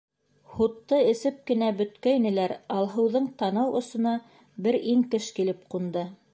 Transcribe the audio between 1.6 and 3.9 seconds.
бөткәйнеләр, Алһыуҙың танау